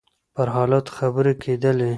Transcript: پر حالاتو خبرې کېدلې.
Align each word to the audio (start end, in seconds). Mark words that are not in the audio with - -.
پر 0.35 0.47
حالاتو 0.55 0.91
خبرې 0.99 1.33
کېدلې. 1.43 1.89